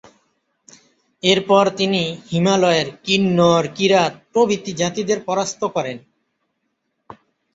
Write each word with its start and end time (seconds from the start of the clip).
এরপর 1.23 1.65
তিনি 1.77 2.01
হিমালয়ের 2.29 2.87
কিন্নর, 3.03 3.63
কিরাত 3.75 4.13
প্রভৃতি 4.33 4.71
জাতিদের 4.73 5.19
পরাস্ত 5.27 5.61
করেন। 5.75 5.97